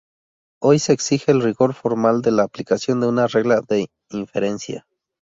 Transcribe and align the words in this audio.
Hoy 0.63 0.79
se 0.79 0.93
exige 0.93 1.31
el 1.31 1.43
rigor 1.43 1.75
formal 1.75 2.23
de 2.23 2.31
la 2.31 2.41
aplicación 2.41 3.01
de 3.01 3.07
una 3.07 3.27
regla 3.27 3.61
de 3.69 3.85
inferencia. 4.09 4.87